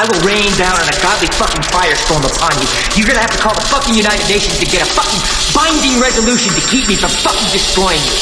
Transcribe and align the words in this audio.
I 0.00 0.08
will 0.08 0.24
rain 0.24 0.48
down 0.56 0.72
on 0.80 0.88
a 0.88 0.96
godly 1.04 1.28
fucking 1.36 1.60
firestorm 1.68 2.24
upon 2.24 2.56
you. 2.56 2.64
You're 2.96 3.04
gonna 3.04 3.20
have 3.20 3.36
to 3.36 3.42
call 3.44 3.52
the 3.52 3.60
fucking 3.68 3.92
United 3.92 4.24
Nations 4.32 4.56
to 4.56 4.64
get 4.64 4.80
a 4.80 4.88
fucking 4.88 5.20
binding 5.52 6.00
resolution 6.00 6.56
to 6.56 6.64
keep 6.72 6.88
me 6.88 6.96
from 6.96 7.12
fucking 7.20 7.52
destroying 7.52 8.00
you. 8.00 8.16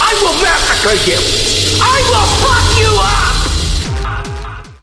I 0.00 0.16
will 0.24 0.32
massacre 0.40 0.96
you. 1.04 1.20
I 1.76 2.00